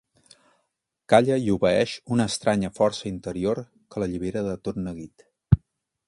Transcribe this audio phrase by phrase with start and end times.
[1.13, 3.61] Calla i obeeix una estranya força interior
[3.93, 5.27] que l'allibera de tot neguit.